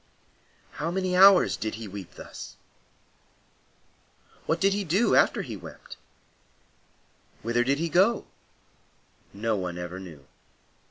How 0.71 0.89
many 0.89 1.15
hours 1.15 1.55
did 1.55 1.75
he 1.75 1.87
weep 1.87 2.15
thus? 2.15 2.55
What 4.47 4.59
did 4.59 4.73
he 4.73 4.83
do 4.83 5.13
after 5.15 5.43
he 5.43 5.53
had 5.53 5.61
wept? 5.61 5.97
Whither 7.43 7.63
did 7.63 7.77
he 7.77 7.87
go! 7.87 8.25
No 9.31 9.55
one 9.55 9.77
ever 9.77 9.99
knew. 9.99 10.25